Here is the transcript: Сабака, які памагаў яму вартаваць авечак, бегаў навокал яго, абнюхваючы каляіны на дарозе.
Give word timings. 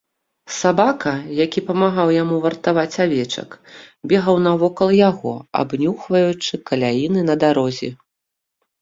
Сабака, 0.59 1.11
які 1.39 1.63
памагаў 1.67 2.13
яму 2.15 2.39
вартаваць 2.47 2.99
авечак, 3.07 3.49
бегаў 4.15 4.35
навокал 4.49 4.89
яго, 5.09 5.33
абнюхваючы 5.63 6.53
каляіны 6.73 7.21
на 7.33 7.41
дарозе. 7.47 7.89